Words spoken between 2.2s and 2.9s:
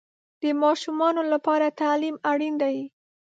اړین دی.